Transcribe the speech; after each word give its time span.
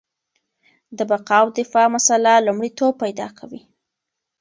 د 0.97 0.99
بقا 1.11 1.37
او 1.43 1.47
دفاع 1.57 1.87
مسله 1.95 2.31
لومړیتوب 2.47 2.93
پیدا 3.03 3.27
کوي. 3.37 3.61